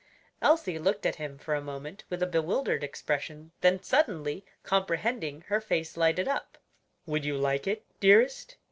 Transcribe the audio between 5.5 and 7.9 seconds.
face lighted up. "Would you like it,